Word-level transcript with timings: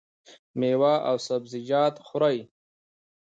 میوه 0.59 0.93
او 1.09 1.15
سبزیجات 1.27 1.95
خورئ؟ 2.07 2.37